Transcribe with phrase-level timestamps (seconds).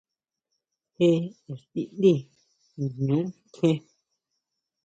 [0.97, 1.09] ¿Jé
[1.53, 2.13] íxtidí
[2.77, 3.19] niñu
[3.53, 3.79] kjien?